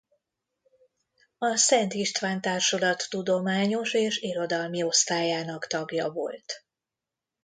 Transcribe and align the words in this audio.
A 1.37 1.55
Szent 1.55 1.93
István 1.93 2.41
Társulat 2.41 3.05
tudományos 3.09 3.93
és 3.93 4.17
irodalmi 4.17 4.83
osztályának 4.83 5.67
tagja 5.67 6.09
volt. 6.09 6.65